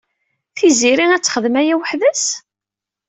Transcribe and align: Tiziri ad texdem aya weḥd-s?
Tiziri 0.57 1.05
ad 1.15 1.23
texdem 1.23 1.55
aya 1.61 1.75
weḥd-s? 1.79 2.25